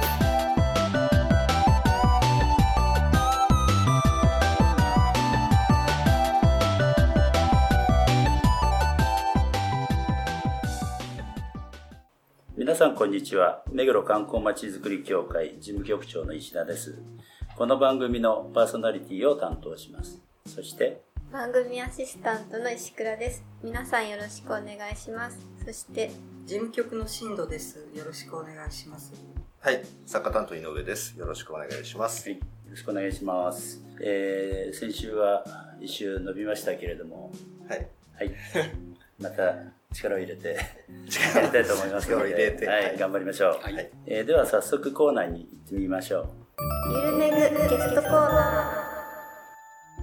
[12.81, 13.61] さんこんにちは。
[13.71, 16.97] 目黒観光まちづくり協会事務局長の石田です。
[17.55, 20.19] この番組のパーソナリティを担当します。
[20.47, 23.43] そして番組アシスタントの石倉です。
[23.63, 25.37] 皆さんよろしくお願いします。
[25.63, 26.09] そして
[26.47, 27.87] 事務局の進藤です。
[27.93, 29.13] よろしくお願いします。
[29.59, 31.15] はい、作家担当井上です。
[31.19, 32.27] よろしくお願いします。
[32.27, 32.39] はい。
[32.39, 35.43] よろしくお願いします、えー、先週は
[35.79, 37.31] 一周伸びましたけれども。
[37.69, 38.31] はい、はい。
[39.21, 40.57] また力を入れて
[41.35, 42.23] やりたいと思いますので。
[42.23, 42.67] 力を入れて。
[42.67, 42.97] はい、はい。
[42.97, 43.91] 頑張りましょう、はい。
[44.05, 46.29] えーでは早速コーナーに行ってみましょう。
[46.95, 47.43] ゆるめぐゲ
[47.77, 48.91] ストコーナー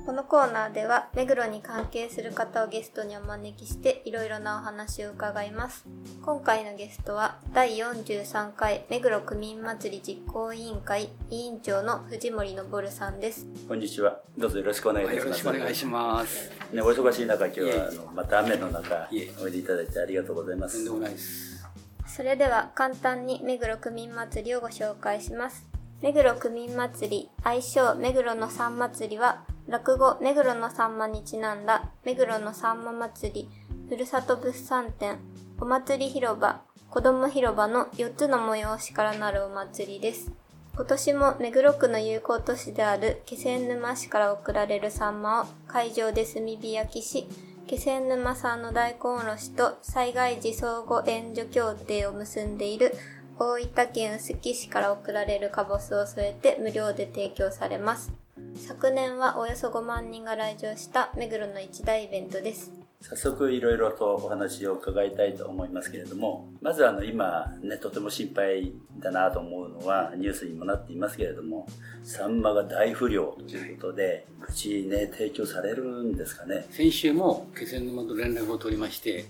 [0.08, 5.84] このコーナーでは目黒に関係する方をゲストにお招きしていろいろなお話を伺います。
[6.22, 13.46] 今回のゲストは第43回目黒区民祭り実行委員会委員長の藤森昇さんです。
[13.68, 14.20] こんにちは。
[14.38, 16.57] どうぞよろしくお願いいたしよろますしくお願いします。
[16.72, 19.08] ね、お忙しい中今日はあのまた雨の中
[19.42, 21.66] おいでいただいてありがとうございますとんでもないです。
[22.06, 25.66] それでは簡単に目黒区民祭りをご紹介します。
[26.02, 33.48] 目黒区民祭り、愛称目黒のさん祭りは、落語目黒のさんまにちなんだ目黒のさんま祭り、
[33.88, 35.18] ふるさと物産展、
[35.60, 36.60] お祭り広場、
[36.90, 40.30] 子供広場の4つの催しからなるお祭りです。
[40.78, 47.26] 今年も目黒区の友好都市である気仙沼市から送られるサンマを会場で炭火焼きし、
[47.66, 52.94] 気仙沼産の大根おろしと災害時相互援助協定を結んでいる
[53.40, 58.12] 大分県臼杵市から送られるカボスを添えて無料で提供されます。
[58.54, 62.77] 昨年はおよそ5万人が来場した目黒の一大イベントです。
[63.00, 71.68] 早速いろいろとお話を伺いたいと思いますけれどもまずあの今ねとても心配だなと思うのはニュースにもなっていますけれども
[72.02, 76.66] サンマが大不漁ということでうちね提供されるんですかね？
[76.70, 79.26] 先週も気仙沼と連絡を取りまして、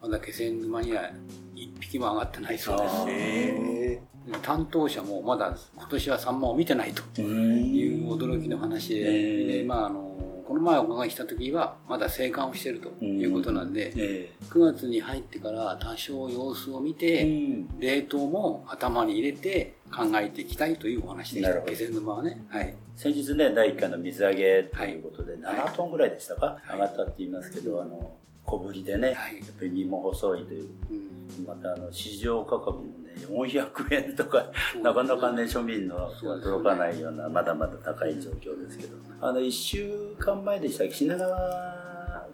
[0.00, 1.10] まだ気仙沼には
[1.54, 4.02] 一匹も上がってないそうです。
[4.40, 10.16] 担当者もまだ今年はサンマを見てないという驚きの話でまああの
[10.52, 17.80] この前お伺いした時はまだ生還をしているということなんで、え9月に入ってから多少様子を見えて、うん。
[17.80, 21.48] 冷凍も頭に入れて考えていきたいというお話でした。
[21.48, 21.72] なるほど。
[21.72, 22.44] 気仙沼はね。
[22.50, 22.74] はい。
[22.96, 25.56] 先日ね第1回の水揚げということではい。
[25.56, 26.72] 7トンぐらいでしたか、はい。
[26.74, 28.12] 上がったって言いますけどあの
[28.44, 29.36] 小ぶりでね、はい。
[29.36, 30.68] やっぱり身も細いという。
[30.90, 31.46] うん。
[31.46, 34.46] またあの市場価格もね400円とか
[34.82, 38.96] なかなかね庶民のそうですね届かないようなまだまだ高い状況ですけど。
[39.20, 41.82] あの1週間前でしたっけ品川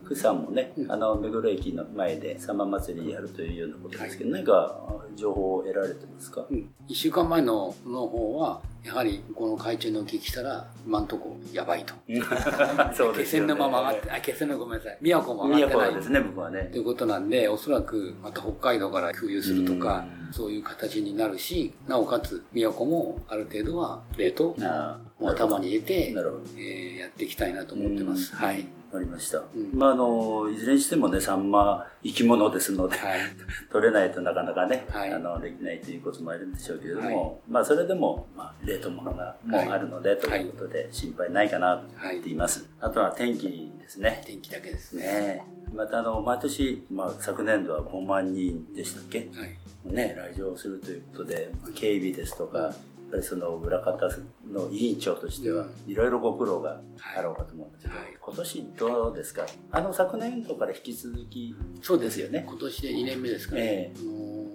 [0.06, 0.90] 区さんもね、うん。
[0.90, 4.80] あの目黒駅の前でさんま祭りやるというようなことですけど、何か
[5.14, 11.94] 情報を得られてますか、うん、1週間前のの方はやはりこの会長にお聞きしたら今んとこやばいと。
[12.94, 13.46] そう気ですよね。
[13.46, 14.98] 仙沼も上がってあ気仙沼ごめんなさい。
[15.02, 15.94] 宮古も上宮がってない。
[15.96, 16.70] ですね僕はね。
[16.72, 28.32] ということなんでおそらくまた北海道から給油するとかうんそういう形になるしなおかつ宮古もある程度は冷凍ああも頭に入れてえーやっていきたいなと思ってます。
[28.32, 28.38] うん。
[28.38, 28.66] はい。
[28.90, 29.44] わかりました、ん。
[29.74, 33.20] まああのいずれにしてもねサンマ生き物ですので、はい。
[33.70, 35.12] 取れないとなかなかね、はい。
[35.12, 40.42] あのできないということもあるんでしょうけれども、まあそれでも、まあ、冷凍物がもうあるので、はいとい。
[40.48, 43.48] うことで心配ないかなと言っています、あとは天気
[43.80, 44.22] ですね。
[44.24, 45.02] 天気だけですね。
[45.02, 45.74] ねえ。
[45.74, 49.58] またあの毎年、まあ、昨年度は5万人でしたっけ、はい
[49.92, 52.72] ね、来場するということで警備ですとかやっ
[53.10, 54.08] ぱりその裏方
[54.52, 55.90] の委員長としてはうん。
[55.90, 56.80] いろいろご苦労が
[57.16, 58.16] あろうかと思うんですけど、はい。
[58.20, 59.46] 今年どうですか？
[59.70, 62.44] あの昨年度から引き続きそうですよね。
[62.46, 63.92] 今年で2年目ですから、ええ。
[63.96, 64.48] あのー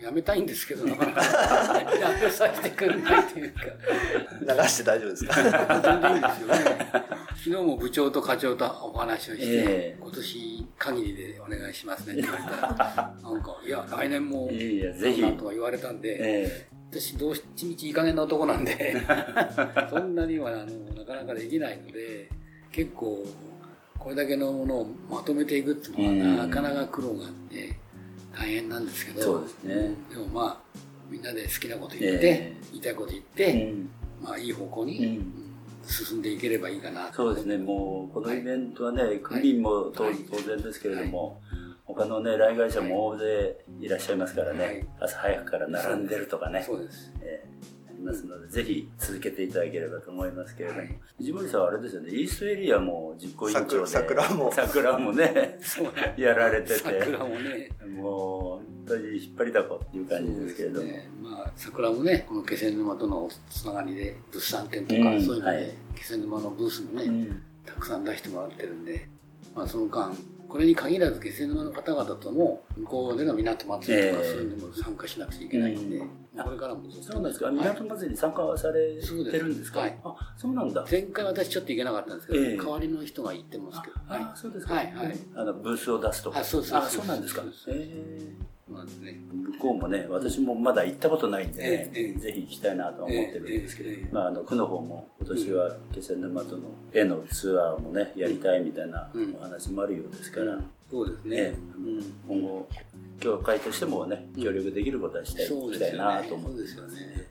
[0.00, 1.22] やめたいんですけどなかなか。
[1.94, 3.60] やめさせてくれないというか。
[4.54, 5.34] ー、流して大丈夫ですか？
[5.82, 6.90] 全然いいんですよね。
[7.36, 9.96] 昨日も部長と課長とお話をして、ええ。
[10.00, 10.49] 今年
[10.80, 12.14] 限りでお願いしますね。
[12.14, 18.96] って言われたらなんかいや来年もぜひとか言われたんで、え私どうしちみちいい加減な男なんで
[19.90, 22.28] そんなにはあのなかなかできないので
[22.72, 23.24] 結構
[23.98, 27.76] これだけのものをまとめていくっていうのはうんなかなか苦労があって
[28.34, 29.94] 大変なんですけどそうですね。
[30.10, 30.80] でもまあ
[31.10, 32.56] みんなで好きなこと言って、ええ。
[32.70, 33.90] 言いたいこと言っえて、うん。
[34.22, 35.20] まあいい方向に、
[35.90, 37.12] 進んでいければいいかな。
[37.12, 37.58] そうですね。
[37.58, 39.42] もうこのイベントはね、区はい。
[39.42, 41.40] 民も当然ですけれども、
[41.84, 44.86] 他のね、来会者も大勢いらっしゃいますからね、はい。
[45.00, 47.12] 朝早くから並んでるとかね、そうです。
[47.20, 47.59] えー
[48.00, 50.98] ますので、ぜひ続けていただければと思いますけれども、はい。
[51.18, 54.52] 藤森さんはあれですよね、イーストエリアも実行委員長で、桜桜も。
[54.52, 55.58] 桜もね、
[56.16, 65.74] やられてて、桜もね、もう本当に引っ張りだこっていう感じですけれども、ね、まあ、桜もね、この気仙沼とのつながりで、物産展とか、うんそういうので、はい。
[65.96, 67.42] 気仙沼のブースもね、うん。
[67.64, 69.08] たくさん出してもらってるんで、
[69.54, 70.12] まあ、その間、
[70.50, 76.10] これに限らず気仙沼の方々とも、向こうでの港祭りとか、ええそういうのも参加しなくちゃいけないんで、うん
[76.42, 79.80] これからもそうなんですか、はい港祭りに参加されてるんですか？
[79.80, 80.84] はいあ、そうなんだ。
[80.90, 84.74] 前回私ちょっと行けなかったんですけど、ええ代わりの人が行ってますけど、あ、はあそうですか。
[84.74, 86.38] はいはいあの、ブースを出すとか。
[86.40, 87.52] あそうそうあ、そうなんですかそう。
[87.52, 88.49] そうえい。
[88.70, 96.62] 向こうもね、私もまだ行ったことないんでね、ええぜひ行きたいなと思ってるんですけど、えまあ、あの、区の方も今年は気仙沼との
[96.92, 99.34] 絵のツアーもね、やりたいみたいなうん。
[99.34, 100.58] お話もあるようですから、
[100.90, 101.36] そうですね。
[101.36, 101.56] ええ。
[102.28, 102.68] 今後、
[103.18, 105.96] 協会としてもね、協力できることはしたい,、そうしたい。
[105.96, 107.28] なと思ってすよね。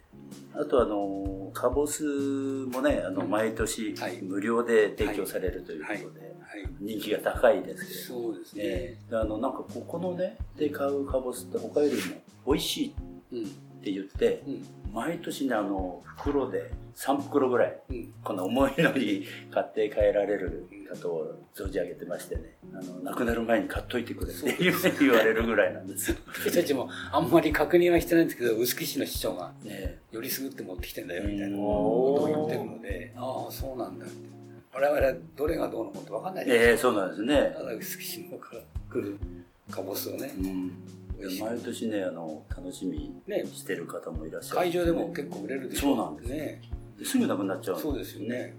[0.54, 4.22] あとあの、カボスもね、あの、毎年はい。
[4.22, 6.29] 無料で提供されるということで、はい。
[6.80, 8.64] 人気が高いですけれども、そうですね。
[8.64, 12.02] ええあの、なんかここのね、で買うカボスって他よりも
[12.48, 12.92] 美味しいっ
[13.32, 13.46] うん。
[13.82, 14.66] て言って、うん。
[14.94, 18.14] 毎年ね、あの、袋で3袋ぐらい、うん。
[18.24, 26.18] この重いのに買って帰られる方を存じ上げてましてね、あの、亡くなる前に買っといてくれっていうふうに言われるぐらいなんですよ。
[26.34, 34.39] 私たちもあんまり確認はしてないんですけど、臼杵市の市長が、ねよりすぐって持ってきてんだよみたいなうんことを言ってるので、ああ、そうなんだって。
[34.74, 36.90] 我々はどれがどうのことわかんないじゃないええですか。
[36.90, 37.64] そうなんですねた。
[37.64, 38.62] だ臼杵市の方から
[38.92, 39.18] 来る
[39.72, 40.72] カボスをねう、ん
[41.40, 43.12] 毎年ね、あの、楽しみ
[43.54, 44.58] してる方もいらっしゃる。
[44.58, 46.62] 会場でも結構売れるでしょそうなんですね。
[47.04, 48.54] すぐなくなっちゃうそうですよね。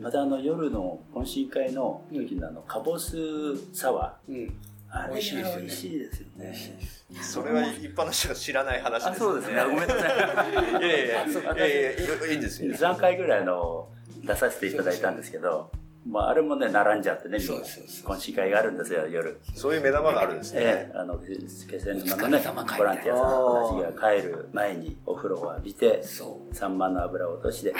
[0.00, 3.16] またあの夜の懇親会の時のあの、カボス
[3.74, 4.34] サワうん。
[4.34, 4.40] うん。
[4.44, 4.50] ー。
[4.94, 6.54] あれ美味しいですよね美味しいですよね。
[7.22, 9.62] それは一般の人が知らない話です、あ、そうですね。
[9.64, 9.98] ごめんなさい。
[10.50, 12.72] いやいやいや、いやいやいいいいんですよ。
[12.76, 13.88] 3回ぐらいの
[14.22, 15.70] 出させていただいたんですけど、
[16.06, 19.40] まあ、あれもね、並んじゃってね、みんなそうそうそう懇親会があるんですよ、夜。
[19.54, 20.60] そういう目玉があるんですね。
[20.62, 21.26] ええ、あの、気
[21.80, 22.42] 仙沼のね
[22.76, 26.54] ボランティアさんたちが帰る前にお風呂を浴びて、そう。
[26.54, 27.74] サンマの油を落として、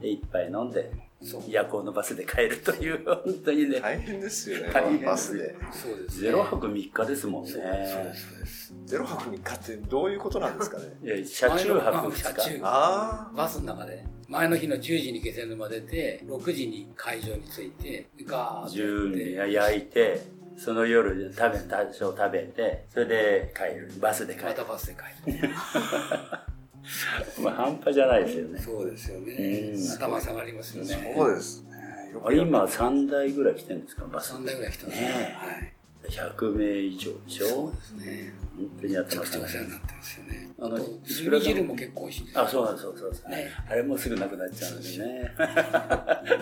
[0.00, 0.92] で、一杯飲んで、
[1.22, 1.42] そう。
[1.46, 5.54] 夜行のバスで帰るという、 本当にね、大変ですよね大変、バスで。
[5.70, 7.50] そうです、ゼロ泊3日ですもんね。
[7.52, 8.74] そうです、そうです、そうです。
[8.86, 10.84] ゼロ泊3日ってどういうことなんですかね。
[11.00, 12.60] いや、車中泊2車中日。
[12.64, 20.22] あバスの中で、前の日の10時に気仙沼出て、6時に会場に着いて、ガーッと10やってに焼いて、
[20.56, 23.92] その夜食べ、多少食べて、それで帰る。
[24.00, 24.64] バスで帰るまた。
[24.64, 24.96] バスで
[25.26, 25.50] 帰る。
[27.44, 28.58] まあ、半端じゃないですよね。
[28.58, 29.92] そうですよねうん。
[29.92, 31.14] 頭下がりますよあ、ね。
[31.14, 32.10] そうですね。
[32.14, 34.32] よあれ今3台ぐらい来てるんですか、バス。
[34.32, 35.36] 3台ぐらい来てますねね。
[35.36, 35.72] はい。
[36.08, 37.46] 100名以上でしょ？
[37.48, 38.32] そうですね。
[38.56, 40.48] 本当にやってめちゃくちゃおますね世話になってますよね。
[40.58, 42.40] あのあと、汁汁も結構美味しいです。
[42.40, 45.32] あ、そうなんです、そうそうですねあれもすぐなくなっちゃうんですね。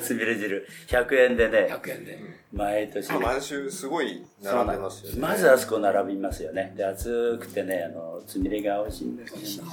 [0.01, 0.69] すみれ汁。
[0.89, 2.19] 100円でね、100円で。
[2.53, 3.13] 毎年。
[3.13, 5.21] 毎週すごい並んでますよね。
[5.21, 6.73] まずあそこ並びますよね。
[6.77, 9.71] で、暑くてね、あの、つみれが美味しいんですよね。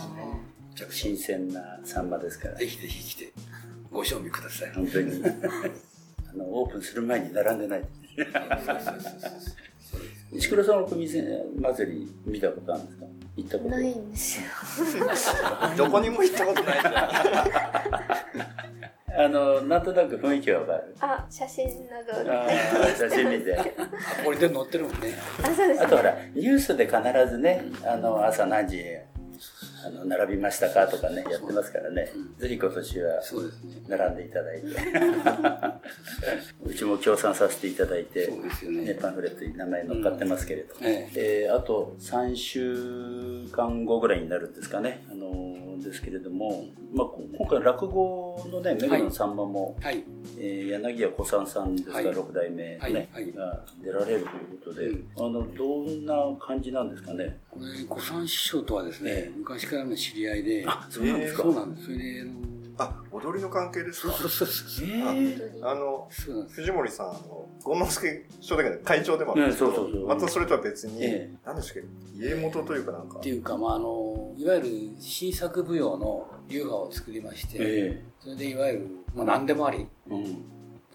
[0.92, 2.58] 新鮮なサンマですからゃ。
[2.58, 3.34] ぜひぜひ来て、
[3.92, 4.72] ご賞味ください。
[4.74, 5.24] 本当に。
[6.30, 7.86] あの、オープンする前に並んでない。
[8.18, 9.67] そうそうそうそう
[10.32, 13.06] 石倉さんの組祭り見たことあるんですか？
[13.38, 13.70] 行ったこと？
[13.70, 14.48] ないんですよ。
[15.78, 16.96] どこにも行ったことないじゃん。
[19.20, 20.96] あの、なんとなく雰囲気はわかる。
[21.00, 22.30] あ、写真などで。
[22.30, 23.58] あー写真見て。
[23.58, 23.66] あ、
[24.24, 25.16] これで載ってるもんね。
[25.42, 28.84] あ、そうですあとほら、ニュースで必ずね、あの、朝何時、
[29.88, 32.12] あの、並びましたかとかね、やってますからね。
[32.38, 33.22] ぜひ今年は。
[33.88, 34.68] 並んでいただいて。
[36.66, 38.28] うちも協賛させていただいて、
[38.64, 38.86] ね。
[38.86, 40.76] ねパンフレットに名前載っかってますけれど。
[40.76, 41.48] も、ええ。
[41.50, 50.04] ーあと3週間後ぐらいになるんですかね、あのーですけれども、まあ、こ今回落語のね、目黒のさんまも、はい。
[50.40, 57.38] えー柳家小さんさんですか、はい6代目ね、はいはいが出られるということで、うんあの、どんな感じなんですかね？
[57.50, 61.44] これ、小三師匠とはですねえ、昔からの知り合いで、あ、そうなんですか。
[61.44, 61.86] そうなんです。
[61.86, 62.32] それで、あの
[62.80, 64.14] あ、踊りの関係ですか？
[64.14, 64.88] そうそうそうそう。
[64.88, 66.60] えーあの、そうなんです。
[66.62, 74.07] 藤森さん、あの、権之助商店街の会長でもあるんですけど、ねそうそうそうまたそれとは別に、え何でしたっけ、家元というかなんかって、いうか、まあ、あの、
[74.38, 80.46] いわゆる新作舞踊の流派を作りまして、えそれでいわゆる、まあ、何でもあり、えうん。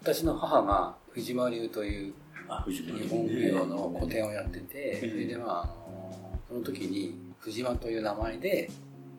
[0.01, 2.13] 私の母が藤間流という
[2.69, 5.09] 日本舞踊の古典をやってて、ええ。
[5.09, 8.71] それでまあ、あのその時に藤間という名前で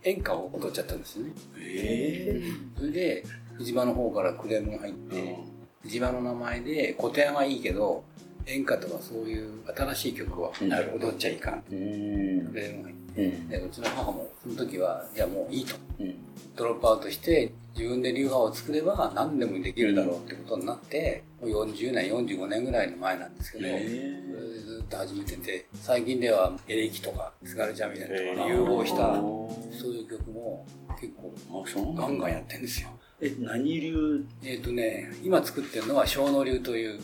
[0.05, 1.33] 演歌を踊っちゃったんですよね。
[1.59, 2.43] え
[2.79, 3.25] それで
[3.57, 5.39] 藤間の方からクレームが入って、
[5.83, 8.03] 藤間の名前で古典はいいけど、
[8.47, 10.51] 演歌とかそういう新しい曲は
[10.99, 11.63] 踊っちゃいかん。
[11.71, 12.49] うん。
[12.49, 15.77] くれるのがいいうんでうちの母もその時はじゃあもういいと。
[16.01, 16.15] うん。
[16.57, 30.65] ドロップアウトして自分で流派を作れば何でもできるだろうってことになってもう40年45年ぐらいの前なんですけど、へそれえでずっと始めてて最近ではエレキとか津軽三味線とかへえに融合したあそういう曲も
[31.01, 32.89] 結構ガンガンやってるんですよ。
[33.21, 34.25] え何流？
[34.45, 37.01] えっ、とね今作ってるのは小野流という、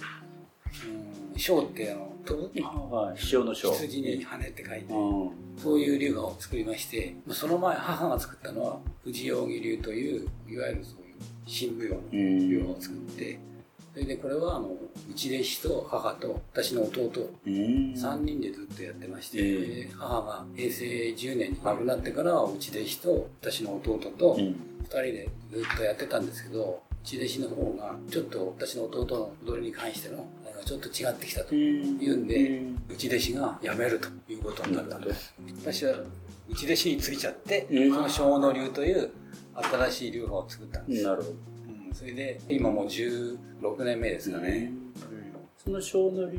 [1.33, 3.19] うん、小ってあの飛ぶはい。
[3.19, 3.73] 師匠の章。
[3.73, 4.97] 羊に羽って書いてう
[5.27, 5.31] ん。
[5.59, 13.39] そういう流派を作りまして、その前母が作ったのは藤扇流という、いわゆるそういう新舞踊の流派を作って、
[13.93, 17.11] それでこれはあの、うち弟子と母と私の弟、
[17.47, 17.53] うん。
[17.93, 24.57] 3人でずっとやってまして、母が平成10年に亡くなってからはうち弟子と私の弟と2うん。
[24.85, 30.25] 人でずっとやってたんですけど、うち弟子の方がちょっと私の弟の踊りに関しての、
[30.61, 31.47] なんかちょっと違ってきたと。
[31.51, 35.35] 言うんで、うち弟子が辞めるということになったす。
[35.63, 35.95] 私は
[36.49, 39.11] うち弟子についちゃって、うんその小野流という
[39.55, 41.05] 新しい流派を作ったんです。
[41.05, 44.73] なるほどうんそれで、今もう16年目ですかね。
[45.57, 46.39] その小野流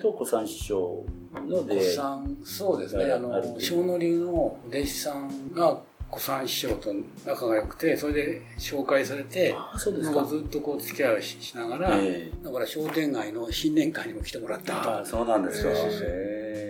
[0.00, 1.04] と小三師匠
[1.46, 5.80] の小で三、そうですね、あの、小野流のお弟子さんが
[6.14, 6.94] 小三師匠と
[7.26, 10.24] 仲が良くて、それで紹介されて、あそうですか。
[10.24, 14.84] ずっとこう付き合いをししながら、えだから商店街の新年会にも来てもらったりと。
[14.84, 15.70] かああそうなんですか。
[15.70, 15.76] へへ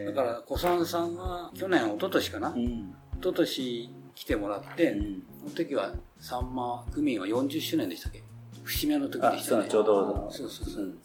[0.09, 0.13] え。
[0.15, 2.63] だから小三さんが去年、一昨年かな、うん。
[2.63, 2.87] 一
[3.23, 5.23] 昨年来てもらって、うん。
[5.41, 8.23] その時はさんま区民は40周年でしたっけ？
[8.65, 9.69] 節目の時であしたね。
[9.69, 10.85] ちょうどそうそうそう。
[10.85, 10.99] うん。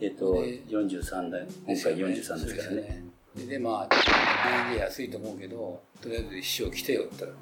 [0.00, 1.46] えっとで43代。
[1.66, 2.76] 今回43ですからね。
[2.82, 3.02] ですよ
[3.36, 7.32] でで、まあ、安いと思うけど、とりあえず師匠来てよって言ったら、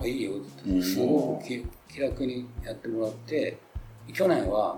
[0.00, 0.32] あ、いいよ。
[0.32, 0.34] っ
[0.76, 3.56] てすごく気気楽にやってもらって、
[4.12, 4.76] 去年は、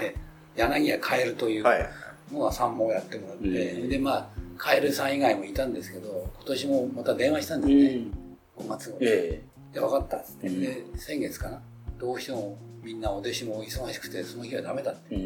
[0.00, 0.16] で、
[0.56, 1.88] 柳家カエルというはい。
[2.32, 3.88] のが3本やってもらって、うん。
[3.88, 8.12] で、まあ、カエルさん以外もいたんですけど、今年もまた電話したんですうね、ん。
[8.56, 8.98] 5月頃。
[9.02, 10.60] えで、分かったっつって、うん。
[10.60, 11.60] で、先月かな、
[11.98, 15.16] どうしてもみんなお弟子も忙しくて、その日はダメだって。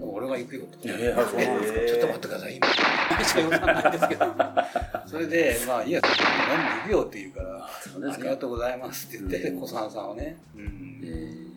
[0.00, 0.78] 俺が行くよと。
[0.84, 1.14] え
[1.88, 2.66] ちょっと待ってください、今。
[3.24, 4.26] しか予算ないんですけど。
[5.06, 7.66] それで、まあ、いや、何で行くよって言うから、
[8.12, 11.50] ありがとうございますって言って、うん小三さんをね、うんえ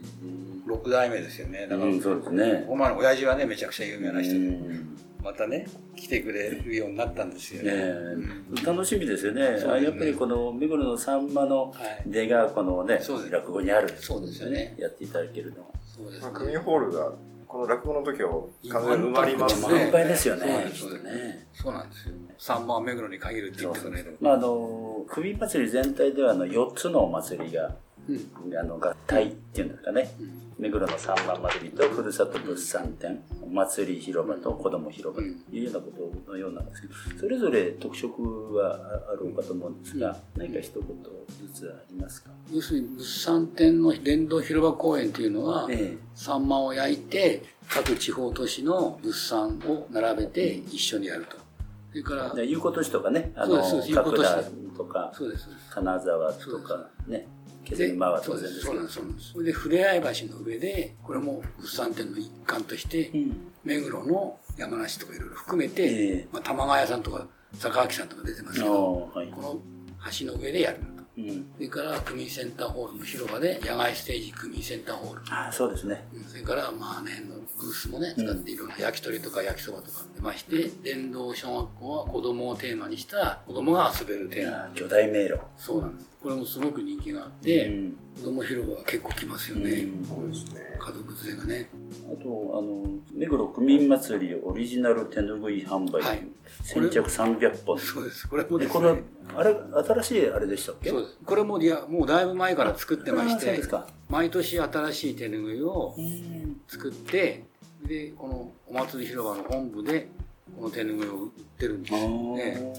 [0.66, 1.68] 六代目ですよね。
[1.68, 5.66] だから、うんそうですねお前の親父はね、めちゃくちゃ有名な人うで、んまたね、
[5.96, 7.72] 来てくれるようになったんですよね。
[7.72, 9.42] ねうん楽しみですよね。
[9.42, 13.90] ねあやっぱりこの目黒のさんまのはい出がこのねそうです、落語にある。
[13.98, 15.68] そうですよねやっていただけるのは。
[15.86, 16.22] そうですね。
[16.24, 17.12] まあ、組ホールが、
[17.48, 18.32] この落語の時は
[18.70, 19.92] 完全に埋まります満ね。
[19.92, 22.16] 杯ですよねそうなんですきっとねそうなんですよ。
[22.38, 24.18] 三番目黒に限るって言ってくれる。
[24.20, 27.76] まああの、首祭り全体ではあの4つのお祭りが、
[28.10, 28.58] うん。
[28.58, 30.12] あの合体っていうんですかね。
[30.60, 35.92] 目黒の三番祭りとふるさと物産展、お祭り広場と子ども広場というようなこ
[36.26, 38.76] とのようなんですけど、それぞれ特色は
[39.12, 40.84] あろうかと思うんですが、何か一言
[41.54, 42.30] ずつありますか？
[42.52, 51.38] 要するに物産展の電動広場公園っていうのは、えサンマを焼いて各地方都市の物産を並べて一緒にやると。
[51.90, 54.44] それから有効都市とかね、あの、角田
[54.76, 55.12] とか。
[55.72, 57.28] 金沢とかね、
[57.64, 59.32] 削り間は当然ですそうなんです、そうなんです。
[59.32, 69.62] それで、ふれあい橋の上で、これも物産展の一環として、うん目黒の山梨とかいろいろ含めて、ええまあ、玉川屋さんとか坂明さんとか出てますけど、はいこの
[70.20, 70.94] 橋の上でやるのと。
[71.16, 75.22] うん、それから、区民センターホールの広場で、野外ステージ区民センターホール。
[75.30, 76.06] あそうですね。
[76.14, 77.24] うんそれから、まあね、
[77.58, 84.66] ブースもね、使っていろんな焼き鳥とか焼きそばとか出まして、電動小学校は子供をテーマにした子供が遊べるテーマ。
[84.66, 85.40] あ巨大迷路。
[85.56, 86.10] そうなんです。
[86.24, 89.72] これもすごく人気があって、うん子供広場は結構来ますよね。
[89.72, 90.62] うんそうですね。
[90.80, 91.70] 家族連れがね。
[92.06, 96.28] あと、あの、目黒区民祭りオリジナル手ぬぐい販売、はい
[96.64, 97.80] 先着300本。
[97.80, 98.30] そうです。
[98.30, 99.02] これもでですこれはね、、
[99.36, 100.90] あれ、新しいあれでしたっけ？
[100.92, 101.18] そうです。
[101.26, 103.62] これもいや、もうだいぶ前から作ってまして
[104.10, 107.46] 毎年新しい手ぬぐいをうん作って、
[107.88, 110.08] で、このお祭り広場の本部で、
[110.56, 112.00] この手ぬぐいを売ってるんですよ
[112.38, 112.74] ね。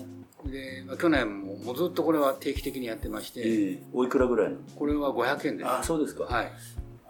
[0.51, 4.57] で、まあ去年ももうずっとこれは定期的にやってまして、ええおいくらぐらいの？
[4.77, 5.71] これは500円です。
[5.71, 6.25] あそうですか。
[6.25, 6.53] はい。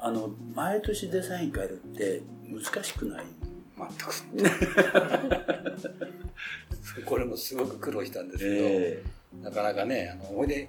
[0.00, 3.24] あの、毎年デザイン変えるって難しくない？
[3.76, 3.88] 全
[4.44, 4.54] く
[7.04, 9.02] これもすごく苦労したんですけど、え
[9.42, 10.68] なかなかね、あの、ほいで、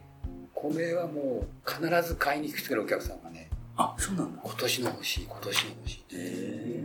[0.53, 4.41] これはもう必ず買いに来てくれるお客さんがね、あ、そうなんだ。
[4.43, 6.83] 今年の欲しい、今年の欲しいって、え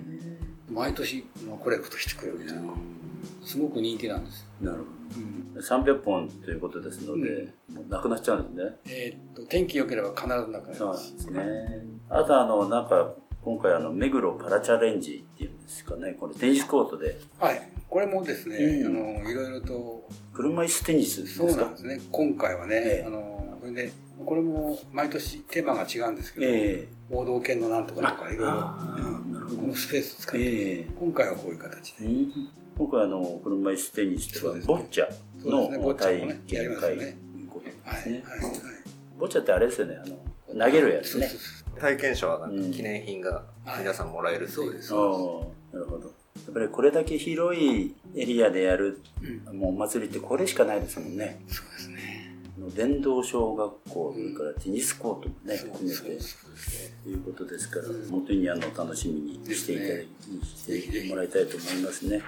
[0.71, 2.63] 毎年まあこれことしてくれるみたいな、
[3.45, 4.47] すごく人気なんです。
[4.61, 4.85] なるほ
[5.17, 5.61] うんど。
[5.61, 8.77] 300本ということですので、もうなくなっちゃうんですね。
[8.87, 11.13] えーっと、天気良ければ必ずなくなりそうなんます。
[11.15, 11.43] ですね。
[12.09, 17.69] あとあの、なんか、今回あの、目黒パラチャレンジっていうんですかね、これテニスコートで、はい。
[17.89, 21.49] これもですね、うんあの、いろいろと、車椅子テニスですか？
[21.49, 22.01] そうなんですね。
[22.13, 23.93] 今回はね、ええあの、これで、
[24.25, 28.61] これも毎年テーマが違うんですけど、え王道犬のなんとかとかいろいろ、
[29.57, 32.05] このスペースを使って、ええ今回はこういう形で。
[32.05, 32.33] うん
[32.81, 35.07] 今回あの、車椅子テニスですねかボッチャ
[35.45, 37.73] の体験会ますよねということで。
[37.99, 38.23] すね。
[38.25, 38.41] はい。
[39.19, 40.09] ボッチャってあれですよね、あ
[40.55, 41.31] の、投げるやつね
[41.79, 44.95] 体験者はなんか記念品がはい皆さんもらえるそうです。
[44.95, 46.07] なるほど。
[46.07, 48.99] やっぱりこれだけ広いエリアでやる、
[49.47, 51.43] うんもうお祭りってこれしかないですもんね。
[51.49, 52.35] そうですね。
[52.75, 56.03] 電動小学校、それからテニスコートもね、含めて。
[57.05, 60.07] ということですから、うん本当にあの楽しみにしていただで
[60.41, 62.23] き、してもらいたいと思いますね。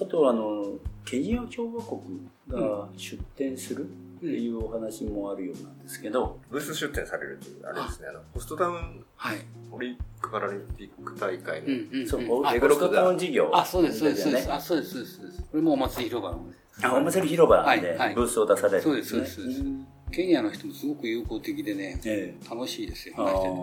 [0.00, 0.72] あとはあの、
[1.04, 2.00] ケニア共和国
[2.48, 9.38] が出展するっていうお話もあるようなんですけど、ブース出展されるというあれですねあのホストタウンはい。
[9.70, 12.44] オリンピック・パラリンピック大会の、うんうんそう、
[12.92, 13.50] タウン事業。
[13.54, 14.46] あ、そうです、そうです、そうです。
[14.48, 14.52] ね。
[14.52, 15.42] あ、そうです、そうです。
[15.42, 16.86] これもお祭り広場の方です。
[16.86, 19.42] あ、お祭り広場はいではいブースを出されるそうです、んですね。
[19.42, 19.58] そうです。
[19.60, 22.48] そうですんケニアの人もすごく友好的でね、ええ。
[22.50, 23.54] 楽しいですよ、あ話してて。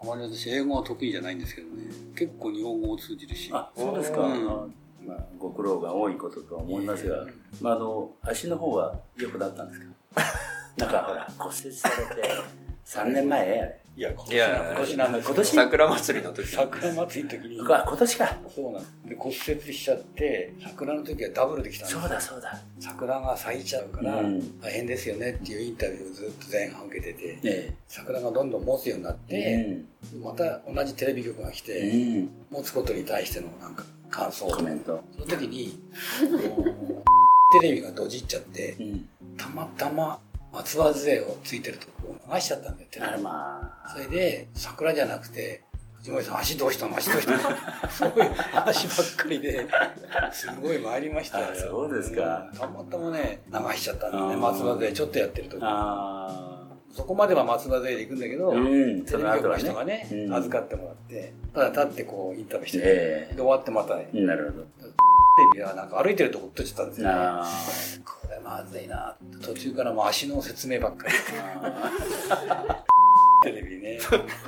[0.00, 1.82] あまり私、英語は得意じゃないんですけどね、
[2.16, 3.50] 結構日本語を通じるし。
[3.52, 4.22] あ、そうですか。
[4.22, 4.28] う
[4.68, 4.74] ん
[5.06, 7.24] まあ、ご苦労が多いこととは思いますが、
[7.60, 9.86] まあ、あの、足の方は良くなったんですか？
[10.78, 12.28] なんかほら、骨折されて、
[12.86, 13.78] 3年前？
[13.94, 15.54] いや、今年な今年？
[15.54, 18.38] 桜祭りの時桜祭りの時に、あ、今年か。
[18.54, 22.58] そうなんで骨折しちゃって、桜の時はダブルできたんですそうだそうだ。
[22.80, 29.78] 桜が咲いちゃうからうん大変ですよねっていうインタビューをずっと前半受けてて、え桜がどんどん持つようになっえ。
[30.10, 32.30] て、また同じテレビ局が来うて、ん。
[32.50, 35.02] 持つことに対してのなんか感想をコメント。
[35.14, 35.80] その時に、
[37.60, 39.08] テレビがドジっちゃってう、ん。
[39.36, 40.20] たまたま
[40.52, 43.22] 松葉杖をついてるとこを流しちゃったんだよ、テレビ。
[43.22, 43.90] まあ。
[43.90, 45.62] それで、桜じゃなくて、
[45.98, 47.38] 藤森さん足どうしたの足どうしたの
[47.88, 49.68] そういう話ばっかりで、
[50.32, 51.54] すごい参りましたよあ。
[51.54, 56.41] そうですかうんたまたまね、流しちゃったんだよね、松葉杖ちょっとやってる時あ
[56.92, 58.54] そこまでは松葉杖で行くんだけど、あ。
[58.54, 59.04] うん。
[59.04, 64.64] テレビ局の人がね、うん預かってもらって、ただ立ってこうインタビューして、ええで終わってまたね、テなるほど。
[64.64, 67.14] レビはなんか歩いてるとこ撮っちゃったんですよね。
[67.16, 67.48] あ
[68.04, 71.14] これまずいな途中からもう足の説明ばっかり。
[73.44, 73.98] テレビね。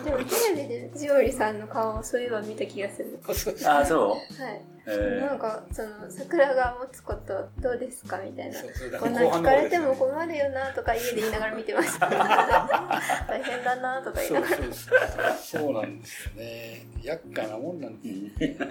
[0.05, 3.19] でもテレビでジオリさんの顔をそういえば見た気がする。
[3.67, 3.79] あ。
[3.79, 4.43] あ、そう？
[4.43, 4.61] はい。
[4.87, 8.55] えなんかその桜が持つことどうですかみたいな。
[8.55, 12.09] そうそうだこんな聞かれても困るよなとか家で言いながら見てました
[13.29, 14.57] 大変だなとか言いながら。
[14.57, 15.61] そうそうそう。
[15.63, 16.87] そうなんですよね。
[17.03, 18.09] 厄介なもんなんで
[18.47, 18.67] すよ。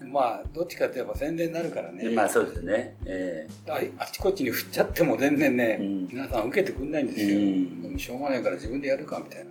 [0.10, 2.08] まあ、どっちかといえば宣伝になるからね。
[2.10, 2.96] まあそうですね。
[3.04, 6.08] えああちこちに振っちゃっても全然ね、うん。
[6.08, 7.38] 皆さん受けてくんないんですよ。
[7.38, 7.82] うん。
[7.82, 9.50] でもしょうがないから自分でやるかみたいな。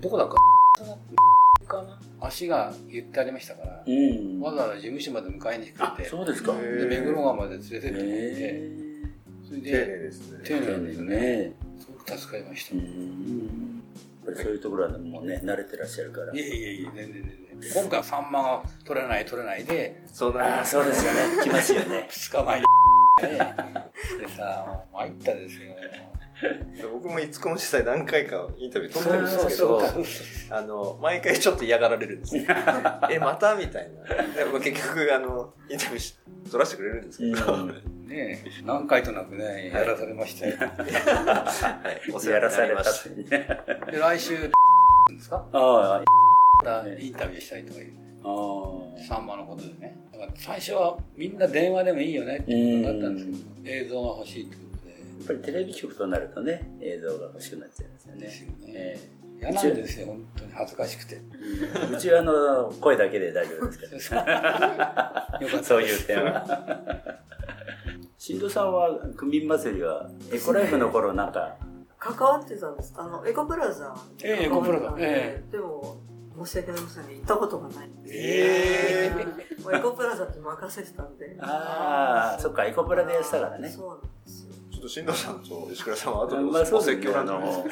[0.00, 0.36] どこだか
[1.68, 2.11] かな？
[2.26, 3.92] 足が言ってありましたから、え。
[3.92, 4.40] うん。
[4.40, 6.54] わざわざ事務所まで迎えに来てて、そうですか。
[6.58, 8.70] へで目黒川まで連れてってくれて、え
[9.48, 11.16] それ丁寧で、ですね丁寧ですよね。
[11.16, 11.52] ね。
[11.78, 12.74] すごく助かりました。
[12.76, 13.82] ういん。
[14.24, 16.38] やっぱりそういうところはもうね、慣れてらっしゃるからえ。
[16.38, 17.82] いえいえ、全然全然。
[17.82, 21.18] 今回はサンマが取れない取れないで、そうああ、そうですよね。
[21.44, 22.08] 来ますよね。
[22.10, 22.66] 2日前に、
[23.22, 23.54] ね、
[24.26, 25.74] でさ、参ったですよ。
[26.92, 29.80] 僕もいつこの実際何回かインタビュー取ってるんですけど
[30.50, 32.44] あの毎回ちょっと嫌がられるんですよ。
[33.10, 33.54] えまた？
[33.54, 34.22] みたいな。
[34.34, 36.16] でも結局あのインタビューし
[36.50, 40.56] 取らせてくれるんですけど、うん ね何回となくね、やらされましたよ。
[40.58, 43.46] はい、お世や話にならされましってね。
[43.90, 44.50] で、来週、で
[45.20, 45.46] すか？
[45.52, 46.04] ああ、
[46.64, 47.92] またインタビューしたいとか言う。
[48.24, 49.02] ああ。
[49.08, 49.96] サンマのことでね。
[50.12, 54.71] だから最初はみんな電話でもいいよねっていうことだったんですけど、映像が欲しいってこと
[55.22, 58.20] っぱりテレビ局となるとね、映像が欲しくなっちゃいますよね。
[58.20, 58.98] ですよねえ
[59.40, 61.20] 嫌なんですよ、本当に恥ずかしくて。
[61.90, 63.96] えうちはあの、声だけで大丈夫ですけど。
[64.20, 65.64] よかった。
[65.64, 67.18] そういう点は。
[68.18, 71.56] 新藤さんは、区民祭りは、エコライフの頃なんか、
[71.98, 75.98] 関わってたんですあのエコプラザええエコプラザえでも
[76.44, 79.12] 申し訳ありませんね行ったことがないえ
[79.62, 83.68] もうエコプラザって任せてたんでああ、そっか、エコプラでやってたからね。
[83.68, 84.51] そうなんですよ
[84.82, 87.66] と新藤さんと石倉さんは後でまあそうですねお説教なんであの、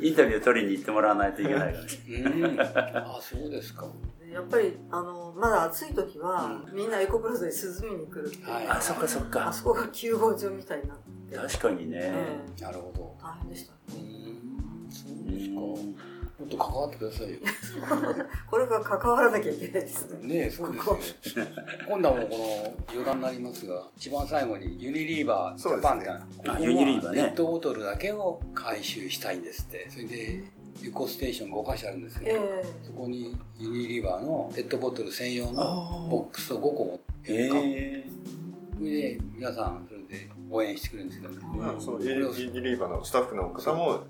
[0.00, 1.90] インタビュー取りに行ってもらわないといけないからね。
[2.08, 2.60] うん。
[2.60, 3.86] あ、そうですか。
[4.20, 9.52] でやっぱりあのまだ暑い時は、みんなエコプラザに涼みに来るっていう、はいあ、そっかそっあか。
[9.52, 11.98] そこが救護所みたいになってて、確かにね。
[12.00, 13.16] ええなるほど。
[13.22, 16.11] 大変でしたうねん、そうですか。
[16.42, 17.38] うんもっと関わってくださいよ。
[18.50, 20.28] これから関わらなきゃいけないですね。
[20.28, 20.78] ねえ、そうで
[21.22, 21.46] すよ。
[21.88, 27.22] 今度はもうこの余談になりますが、一番最後にユニリーバージャパンってそうあユニリーバーね。
[27.22, 29.88] ペットボトルだけを回収したいんですって。
[29.88, 30.44] それで、
[30.84, 38.04] エコステーション5箇所あるんですけど、えそこにユニリーバーのペットボトル専用のボックスを5個持ってへるかえ。
[38.78, 39.86] それで皆さん
[40.52, 44.04] 応援してくれるんですけど、まあその AG リーバーのスタッフの方も、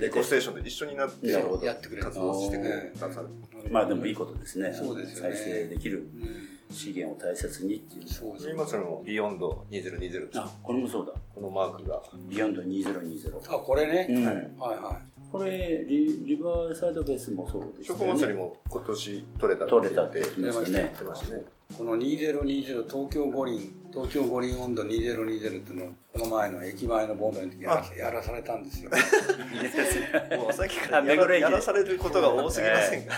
[0.00, 1.40] エコステーションで一緒になってや
[1.74, 2.04] ってくれる。
[2.04, 4.72] 活動してくまあでもいいことですね。
[4.72, 5.36] そうですよね。
[5.36, 5.98] 再生できる。
[5.98, 8.08] うん資源を大切にっていう。
[8.08, 11.12] そうです今そのビヨンド2020あこれもそうだ。
[11.34, 12.02] このマークが。
[12.28, 14.24] ビヨンド2020あこれね、うん。
[14.24, 14.36] はい。
[14.58, 14.98] は
[15.34, 21.42] これリリバーサイドベースもそうです食祭りも今年取れた取れたって言言ってましたね
[21.76, 28.90] この2020東京五輪東京五輪温度2020っていうのをこの前の駅前のボンドの時やらやらされたんですよ。
[30.38, 33.14] もうさっきからやらやらされることが多すぎませんか？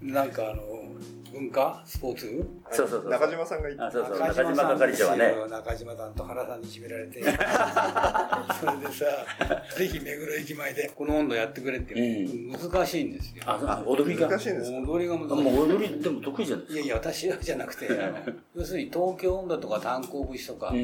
[0.00, 0.62] なんかあの
[1.32, 1.82] 文化？
[1.86, 2.44] スポーツ？
[2.70, 3.10] そうそうそう。
[3.10, 4.18] 中島さんが言っあそうそう。
[4.18, 5.34] 中中島係長はね。
[5.50, 7.22] 中島さんと原さんにいじめられて。
[7.24, 7.36] それで
[8.92, 9.04] さ
[9.76, 10.90] ぜひ目黒駅前で。
[10.94, 11.94] この温度やってくれって。
[11.94, 13.42] 言うの難しいんですよ。
[13.46, 14.28] あ踊りが。
[14.28, 14.78] 難しいんですか？
[14.78, 15.42] 踊りが難しい。
[15.42, 16.80] もう踊りでも得意じゃないですか。
[16.80, 17.88] いやいや、私はじゃなくて、
[18.54, 20.78] 要するに東京音頭とか炭鉱節とか、ああい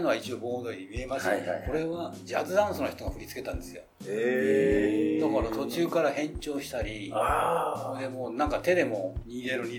[0.00, 1.62] うのは一応盆踊りに見えますよ、はいはいはい。
[1.66, 3.82] これはジャズダンスの人が振り付けたんですよ。
[4.06, 9.14] えだから途中から変調したり、あでもうなんか手でも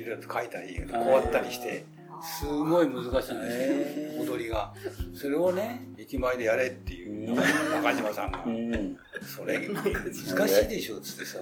[0.06, 1.86] 2020って書いたり、こうやったりして、
[2.22, 4.74] すごい難しいんですよ、踊りが。
[5.13, 8.39] それをね、駅前でやれっていう、中島さんが。
[8.39, 8.44] あ。
[8.46, 8.98] うん。
[9.22, 11.39] それ難しいでしょっつってさ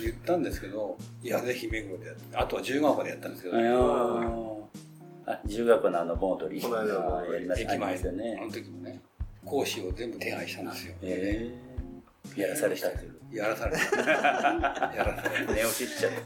[0.00, 6.58] 言ったんですけどいやぜひ目黒でやってあとは自由が丘でやったんですけど、ああ自由学校のあの盆踊り。
[6.58, 7.64] 駅前あありまし
[8.12, 8.40] ね。
[8.40, 9.00] の時もね
[9.44, 10.94] 講師を全部手配したんですよ。
[11.02, 11.67] ええ
[12.36, 13.36] やらされたという。
[13.36, 13.80] やらされた。
[14.94, 15.52] やらされた。
[15.52, 16.18] 寝落ちしちゃった。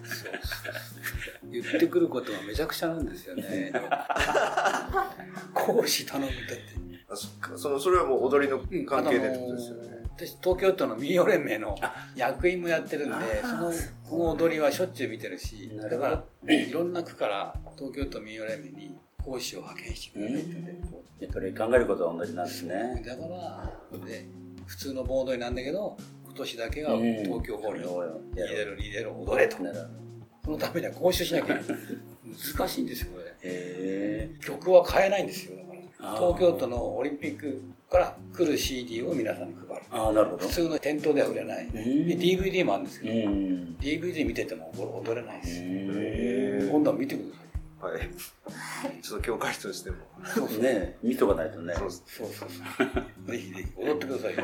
[1.50, 3.72] 言ってくることがめちゃくちゃなんですよね。
[5.54, 6.62] 講師頼むんだって。
[7.08, 7.58] あそっか。
[7.58, 9.82] そのそれはもう踊りの関係でってことですよね。
[9.82, 11.74] あのー私東京都の民謡連盟の
[12.14, 13.72] 役員もやってるんでその
[14.08, 20.44] この踊りはしょっちゅう見てるしだからいろんな区から東京都民謡連盟に講師を派遣してくれって。
[20.44, 23.02] 言ってやっぱり考えることは同じなんですね。
[23.06, 24.26] だからで
[24.66, 27.22] 普通の盆踊りなんだけど今年だけはうん。
[27.22, 29.72] 東京ホールやろう2020踊れるほど
[30.44, 31.60] そのためには講習しなきゃ
[32.56, 33.24] 難しいんですよこれ。
[33.24, 35.56] へえ曲は変えないんですよ。
[35.56, 36.16] だからあー。
[36.34, 39.82] 東京都のオリンピックから来る CD を皆さんに配る。
[39.90, 40.38] ああなるほど。
[40.38, 41.70] 普通の店頭では売れない。
[41.70, 41.82] で
[42.16, 43.76] DVD もあるんですけど、うん。
[43.82, 44.72] DVD 見てても
[45.04, 47.51] 踊れないです、へ今度は見てください
[47.82, 49.02] はい。
[49.02, 49.96] ちょっと教会としても。
[50.24, 51.74] そうそうね見とかないとね。
[51.74, 52.04] そうです。
[52.06, 53.32] そうそうそう。
[53.32, 53.68] ぜひぜひ。
[53.76, 54.34] 踊ってください。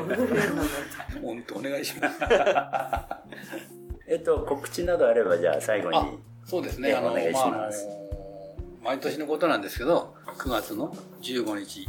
[1.21, 2.17] 本当お願いします。
[4.07, 5.97] えっと告知などあればじゃあ最後に。
[5.97, 6.11] あ
[6.45, 6.93] そうですね。
[6.93, 7.87] あの、えお願いしまあ、あのます、
[8.83, 11.87] 毎年のことなんですけど、9月の15日、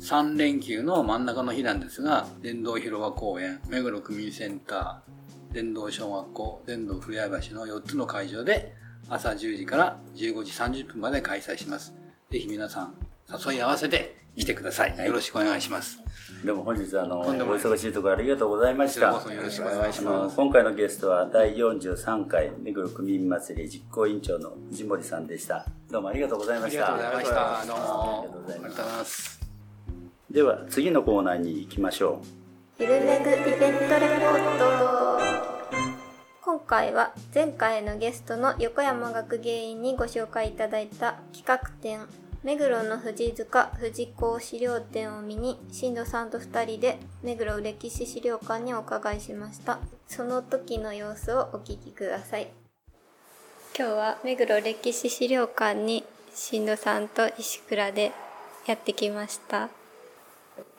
[0.00, 8.74] 3連休の真ん中の日なんですが、電動広場公園、目黒区民センター、電動小学校、電動古谷橋の4つの会場で、
[9.08, 11.94] 朝10時から15時30分まで開催します。
[12.30, 12.94] ぜひ皆さん、
[13.46, 14.98] 誘い合わせて来てください。
[15.04, 15.98] よろしくお願いします。
[16.44, 20.36] でも本日あのお忙しいところありがとうございましたよろしくお願いします。
[20.36, 27.66] 今回のゲストは第43回目黒区民祭り実行委員長の藤森さんでしたどうもありがとうございありましたがとうございました。
[27.66, 28.20] どうも。
[28.20, 29.40] ありがとうございますありがとうございます。
[30.30, 32.20] では次のコーナーに行きましょ
[32.78, 34.58] ゆるめぐイベントレポー
[35.60, 35.63] ト
[36.54, 42.06] 今回は前回のゲストの横山学芸員にご紹介いただいた企画展
[42.44, 49.80] 目黒の藤塚藤子資料展を見に新藤さんと2人で目黒歴史資料館にお伺いしました。
[50.06, 52.46] その時の様子をお聞きください。
[53.76, 58.12] 今日は目黒歴史資料館に新藤さんと石倉で
[58.66, 59.70] やってきました。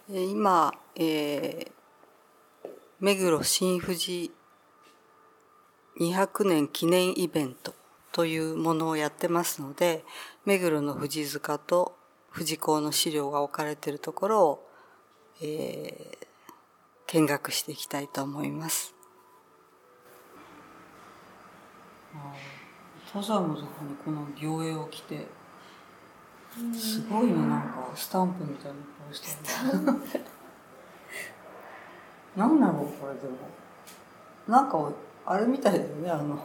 [0.07, 1.71] 今、えー
[3.01, 4.31] 目黒新富士
[5.99, 7.73] 200年記念イベント
[8.12, 10.03] というものをやってますので
[10.45, 11.95] 目黒の富士塚と
[12.34, 14.69] 富士港の資料が置かれているところを、
[15.41, 16.25] えー
[17.08, 18.95] 見学していきたいと思います。
[23.08, 25.27] 登山のとこにこの行絵を着て
[26.73, 29.27] すごいねなんかスタンプみたいな顔して
[29.71, 29.79] る
[32.36, 33.38] なんだろうこれでも。
[34.47, 34.91] なんか
[35.25, 36.39] あれみたいだよねあの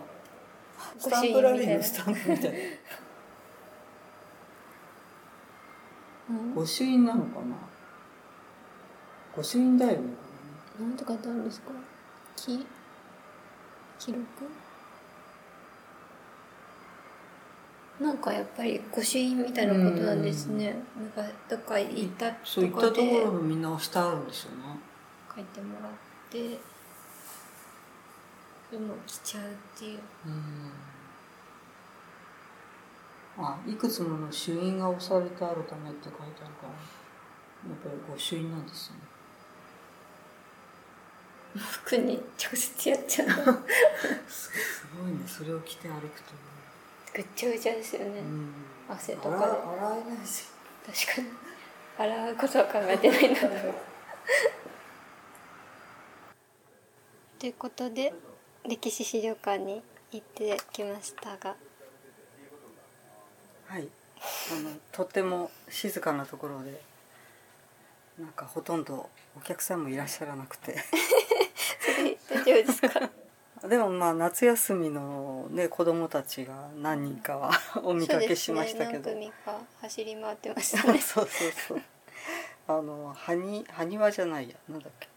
[0.99, 2.59] スタンプラリーのスタンプみたいな。
[6.55, 7.57] 御朱印なのかな？
[9.37, 9.99] 御朱印だよね。
[10.79, 11.73] なんて書いてあるんですか？
[12.37, 12.64] き
[13.99, 14.25] 記録？
[18.01, 20.75] なんかやっぱり御朱印みたいなことなんですね。
[20.97, 24.59] なんかどっか行ったそういったところのみんな押してあるんですよね。
[25.35, 25.93] 書いてもらっ
[26.31, 26.59] て。
[28.71, 29.47] でも来ちゃうっ
[29.79, 30.01] ていう。
[30.27, 30.73] うん。
[33.39, 39.01] あいくつもの朱印が押されてあるためって書いてあるからやっぱり御朱印なんですよね。
[41.57, 43.29] 服に直接やっちゃう
[44.29, 44.51] す
[45.01, 45.19] ごいね。
[45.27, 46.33] それを着て歩くと
[47.15, 48.53] ぐっちゃぐちゃですよね、うん。
[48.89, 49.53] 汗と洗かで。
[49.53, 50.45] 洗えないし
[50.87, 51.29] 確かに。
[51.99, 53.49] 洗うことは考えてないんだと
[57.39, 58.13] ということで
[58.71, 61.57] 歴史資料館に行ってきましたが。
[63.67, 63.89] はい。
[64.53, 66.81] あのとっても静かなところで
[68.19, 70.77] なんかほとんどお客さんもいらっしゃらなくて。
[72.31, 73.11] 大丈夫ですか？
[73.69, 77.51] でもまあ夏休みのね子供たちが何人かは
[77.83, 79.11] お見かけしましたけど。
[79.11, 80.99] ね、何組か走り回ってましたね。
[81.03, 81.83] そうそうそう。
[82.69, 84.55] あのはに埴輪じゃないや。
[84.69, 85.09] なんだっけ？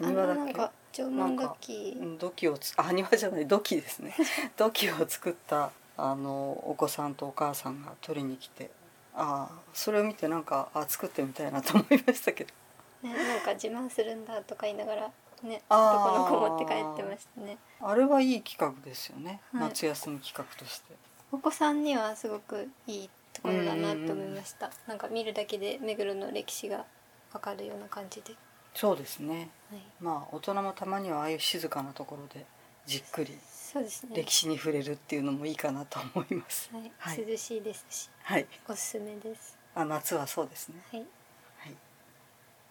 [0.00, 0.79] あ埴輪だっけ？
[0.92, 1.96] 縄文土器。
[2.00, 4.14] うん土器をつあ埴輪じゃない土器ですね。
[4.56, 8.70] 土器を作ったあのお子さんとお母さんが取りに来て
[9.14, 12.54] ああそれを見てなんかあ作ってみたいなと思いましたけど。
[13.02, 15.10] ね、なんか自慢するんだとか言いながら
[15.42, 17.56] ね男の子持って帰ってましたね。
[17.80, 19.62] あれはいい企画ですよね、はい。
[19.68, 20.94] 夏休み企画として。
[21.32, 26.84] お子さんにはすごくいいところだなと思いました、なんか見るだけで目黒の歴史が
[27.32, 28.34] わかるような感じで、
[28.74, 29.50] そうですね。
[29.70, 32.46] はい、まあ大人もたまにはああいう静かなところで
[32.86, 34.16] じっくりそうですね。
[34.16, 36.70] 歴史に触れるっていうのもいいかなと思います。
[36.72, 36.92] はい。
[36.98, 37.26] はい。
[37.26, 38.46] 涼しいですしはい。
[38.68, 39.56] おすすめです。
[39.74, 40.76] あ夏はそうですね。
[40.90, 41.00] はい。
[41.00, 41.76] はい。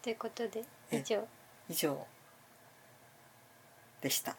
[0.01, 1.27] ということでえ以上。
[1.69, 2.07] 以上
[4.01, 4.35] でした。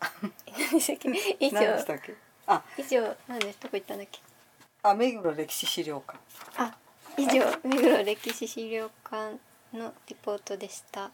[0.51, 1.37] 何でしたっけ？
[1.47, 1.79] 以上。
[1.79, 2.15] したっけ？
[2.47, 2.65] あ。
[2.79, 4.21] 以上何でどこ行ったんだっけ？
[4.83, 6.19] あ目黒歴史資料館。
[6.57, 6.77] あ
[7.17, 9.39] 以上目黒歴史資料館
[9.75, 11.03] のリポートでした。
[11.03, 11.11] はい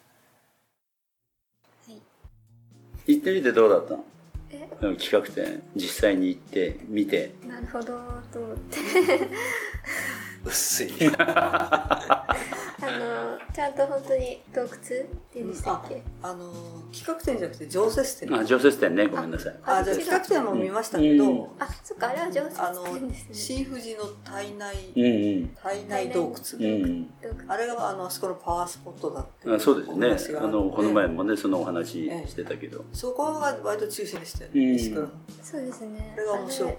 [3.07, 4.05] 行ってみてどうだったの？
[4.51, 4.69] え？
[4.83, 7.35] うん企画展実際に行って見て。
[7.47, 7.87] なるほど
[8.33, 8.79] と思って。
[10.45, 10.91] 薄い。
[11.19, 12.25] あ
[12.99, 14.73] のちゃんと本当に洞窟っ
[15.33, 16.53] ていうんでしたっけ、あの
[16.93, 18.35] 企画展じゃなくて常設展。
[18.35, 19.07] あ常設展ね。
[19.07, 19.55] ごめんなさい。
[19.65, 21.45] あじゃあ企画展も見ましたけど、うん。
[21.59, 23.35] あそっかあれは常設あの展ですね。
[23.35, 27.53] 新富士の体内うん体内洞窟、うんうん洞窟。
[27.55, 30.39] あれがあのあそこのパワースポットだってあそうですね。
[30.39, 34.61] あのこの前ねもねそのお話してたけど、そこが割と中心でしたようん。
[34.61, 35.09] ね石倉の。
[35.43, 36.15] そうですね。
[36.17, 36.75] あれが面白い。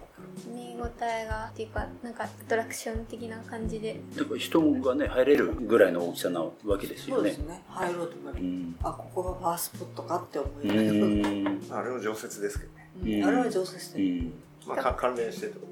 [0.48, 4.00] 見応えがっていうかなんかアトラクション的な感じで。
[4.16, 12.90] だから人がね入れるぐらいの大きさなわけですよねそうですね入ろうと思えばうんあここがパワースポットかって思いながらんあれも常設ですけどね
[13.22, 14.34] うんあれは常設う、ん
[14.68, 15.68] まあ関連してとね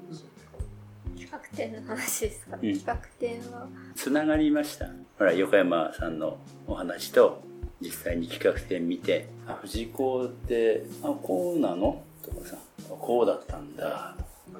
[1.18, 4.86] 企画展の話ですか、企画展はつながりました
[5.18, 7.42] ほら横山さんのお話と
[7.80, 12.56] 実際に企画展見て「あ藤子ってあこうなの?」とかさ
[12.88, 14.16] 「こうだったんだ」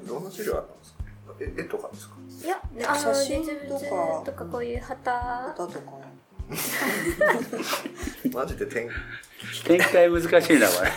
[0.07, 0.96] どんな資料あったんですか
[1.41, 2.17] 絵とかですか？
[2.45, 3.95] いやあの写真実とか。
[3.95, 5.11] 物とかこういう旗。
[5.13, 5.81] だとか。
[8.33, 8.89] マジで展
[9.67, 10.91] 展開難しいなこれ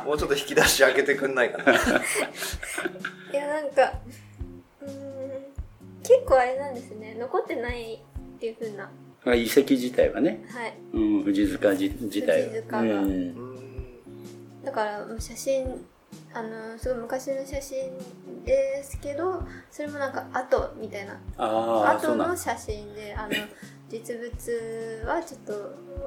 [0.06, 1.72] もうちょっと引き出し開けてくんないかな。
[3.32, 3.92] いやなんか
[4.80, 4.92] うーん
[6.02, 7.16] 結構あれなんですね。
[7.18, 7.98] 残ってないっ
[8.40, 8.90] ていうふうな
[9.26, 10.74] あ遺跡自体はね、はい。
[10.94, 12.48] うん、藤塚自自体は。
[12.48, 12.82] 藤塚が。
[12.82, 13.34] うん。
[14.64, 15.86] だから写真
[16.32, 17.90] あのすごい昔の写真
[18.44, 21.18] ですけどそれもなんか後みたいな。
[21.36, 23.32] あ後の写真であの
[23.90, 25.52] 実物はちょっと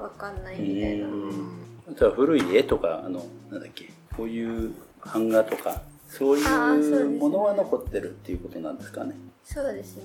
[0.02, 1.08] わかんないみたいな。
[1.08, 4.74] うんあとは古い絵とかあのなんだっけこういう
[5.06, 9.14] 版画とかそういうものは残ってるっていうことなんですかね。
[9.44, 10.04] そうですね。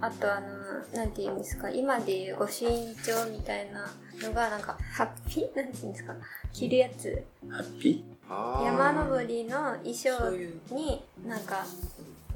[0.00, 0.46] あとあの
[0.94, 3.90] なんていうんですか今でいう御朱印帳みたいな
[4.22, 5.56] のがなんかハッピー？
[5.56, 6.14] なんていうんですか？
[6.52, 7.24] 着るやつ。
[7.50, 8.15] ハッピあー？
[8.28, 10.30] 山登りの衣装
[10.74, 11.64] になんか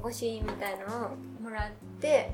[0.01, 1.09] 御朱印みたいのを
[1.43, 2.31] もらって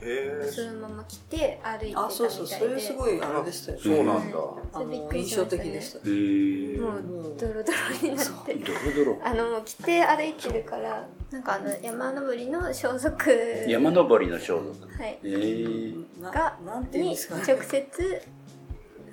[0.52, 1.96] そのまま着て歩いてたみたいで。
[1.96, 4.38] あそうそうそれすごいあれでしたよそうなんだ。
[4.38, 5.64] あそれびっのくりしましたね。
[5.64, 6.00] 印象的でした。
[6.00, 6.82] ーへー。
[6.82, 8.54] もうドロドロになって。
[8.56, 9.20] ドロドロ。
[9.26, 13.18] あのもう着て歩いてるからなんかあの山登りの装束。
[13.68, 14.88] 山登りの装束。
[15.04, 15.20] はい。
[15.24, 17.44] えー、ながなんていうんにですかね。
[17.48, 18.22] 直接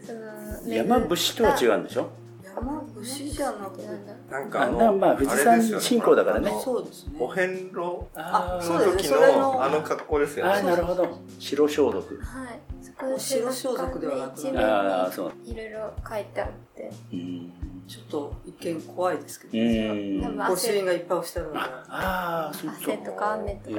[0.06, 2.08] その山伏とは違ううんでしょ？
[2.56, 5.84] 山伏じゃなくてなんだあなんかあのなまあ富士山れですよね。
[5.84, 6.50] 信仰だからね。
[6.62, 7.16] そうですね。
[7.18, 8.96] お遍路あーそうですね。
[9.02, 10.62] 時それののあの格好ですよね。
[10.62, 11.20] なるほど。
[11.38, 12.00] 白装束。
[12.00, 12.60] はい。
[12.84, 15.32] そこで白装束ではなく一ああそう。
[15.44, 16.90] いろいろ書いてあって。
[17.12, 17.52] うん。
[17.86, 20.22] ちょっと一見怖いですけどうん。
[20.22, 23.76] 多分御朱印がいっぱい押してあるのがああそう汗とか雨とか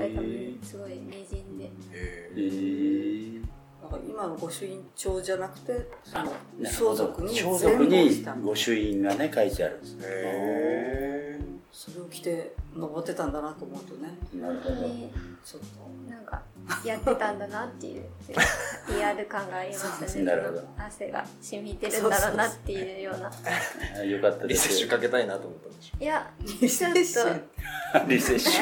[0.61, 1.71] すごい名人で。
[1.91, 3.43] えー、
[3.85, 6.25] だから今の御朱印帳じゃなくてその
[6.59, 11.15] なるほど装束に装全部束に御朱印がね書いてあるんですへ
[11.75, 14.17] それを着て登ってたんだなと思うとね。
[14.33, 14.75] なるほど。
[14.87, 15.11] ね
[15.43, 16.09] ちょっと。
[16.09, 16.41] なんか
[16.85, 18.05] やってたんだなっていう
[18.95, 20.23] リアル感がありましたね。
[20.23, 20.63] なるほど。
[20.77, 23.29] 汗が染みてるんだろうなっていうような。
[23.99, 24.69] あよかったリです。
[24.69, 27.41] セッシュかけたいなと思ったんでしょいやリセッシュ。
[28.07, 28.61] リセッシ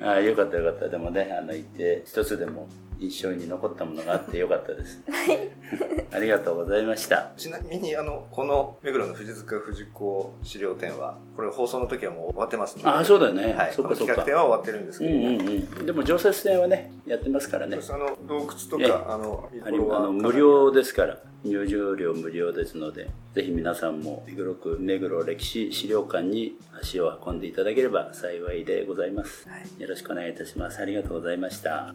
[0.00, 0.88] ュあよかったよかった。
[0.88, 2.66] でもねあの行って一つでも
[3.00, 5.02] 印象に残ったものがあってよかったです。
[6.12, 7.32] ありがとうございました。
[7.36, 12.88] ちなみにあのこの目黒の藤塚藤子資料展はこれ放送の時はもう終わってますので。
[12.88, 14.14] あそうだよね、はい、そっかそっか。
[14.14, 15.12] 企画展は終わってるんですけど。
[15.12, 15.86] も、うんうんうん。
[15.86, 17.78] でも常設展はねやってますからね。
[17.88, 18.88] あの洞窟とええ。
[18.88, 21.18] かあの見あの無料ですから。
[21.44, 29.46] 入場料無料ですのでぜひ皆さんも目黒区目黒歴史資料館に足を運んでいただければ幸いでございます、
[29.78, 30.80] よろしくお願いいたします。
[30.80, 31.94] ありがとうございました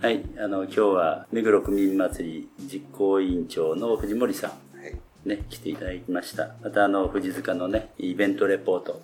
[0.00, 4.50] はいあの今日は目黒区民祭り実行委員長の藤森さん。
[4.50, 4.56] は
[4.86, 4.94] い。
[5.24, 6.54] ね、来ていただきました。
[6.62, 9.00] またあの藤塚のねイベントレポート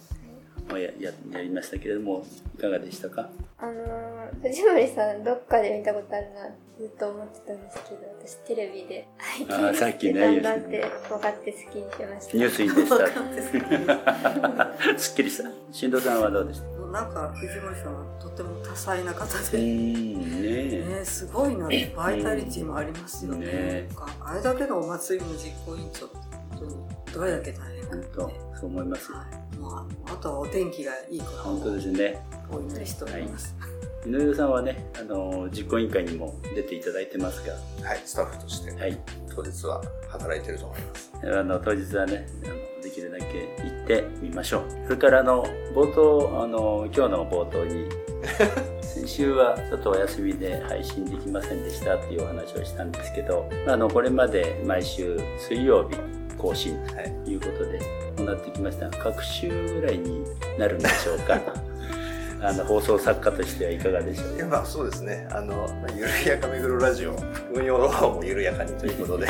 [0.71, 2.25] もやややりましたけれども
[2.57, 3.23] いかがでしたか？
[3.25, 9.07] とあのー藤森さんどっかで見たことあるなずっと思ってたんですけど私テレビで。
[9.49, 12.37] あーさっきねだんだんって分かって好きにしました。
[12.37, 12.97] ニュースインでした。
[12.99, 13.21] 分か
[14.65, 15.51] って すっきりした。
[15.73, 16.82] 新藤さんはどうでした？
[16.93, 20.43] なんか藤森さんはとても多彩な方うで、ん。
[20.43, 23.47] ねね、すごいなバイタリティもありますよね。
[23.47, 23.89] ね
[24.21, 28.21] あれだけのお祭りの実行委員長ってどれだけ大変か本当
[28.61, 29.11] そう思います。
[29.11, 29.57] よはい。
[29.57, 32.21] まあ、あとはお天気がいいこと本当ですね。
[32.51, 33.57] お祈りしております、
[34.07, 37.55] 井上さんはねあの実行委員会にも出ていただいてますが。
[37.89, 39.01] はい、スタッフとしてはい。
[39.35, 41.11] 当日は働いてると思います。
[41.25, 43.25] あの当日はねあのできるだけ
[43.63, 44.65] 行ってみましょう。
[44.85, 47.89] それからあの冒頭あの今日の冒頭に
[48.83, 55.97] 先週はちょっとお休みで配信できませんでしたっていうお話をしたんですけどあのこれまで毎週水曜日
[56.37, 57.81] 更新はいということで
[58.19, 58.91] 行ってきました。
[58.91, 60.25] 各週ぐらいに
[60.59, 61.72] なるんでしょうか
[62.43, 65.29] あの放送作家としてはいかがでしょういやまあそうですね。
[65.31, 67.17] あのまあゆるやかめぐろラジオ
[67.55, 69.29] 運用の方もゆるやかにということで。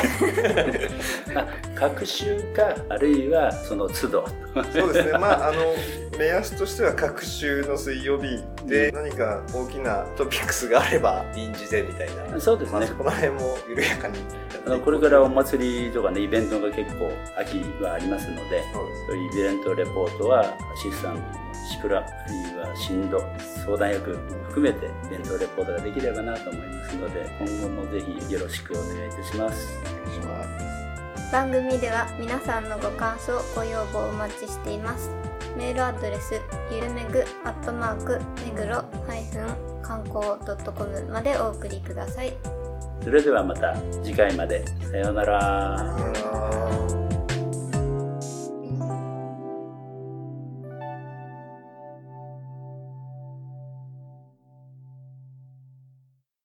[1.35, 4.25] あ各週かあるいはその都度。
[4.73, 5.17] そうですね。
[5.19, 5.75] まああの
[6.17, 12.39] 目安としては各週の水曜日で何か大きなトピックスがあれば臨時でみたいな。
[12.41, 12.79] そうですね。
[12.79, 14.17] まあ、そこら辺も緩やかに。
[14.65, 18.63] あのこれからお祭りとかねイベントが結構秋はありますので
[19.07, 21.42] そういうイベントレポートはアシスタントの
[21.73, 23.19] シクラあるいは震度
[23.65, 24.11] 相談役
[24.49, 29.79] 含めてイベントレポートができればなと思いますので今後もぜひよろしくお願いいたします。
[29.81, 30.43] お願いしま
[31.17, 31.31] す。
[31.31, 35.09] 番組では皆さんのご感想ご要望をお待ちしています。
[35.57, 36.39] メールアドレス
[36.71, 38.83] ゆるめぐアットマーク目黒
[39.81, 40.37] 観光
[40.75, 42.33] .com までお送りください。
[43.03, 44.63] それではまた次回まで。
[44.91, 45.77] さようなら。
[45.79, 47.22] さよなら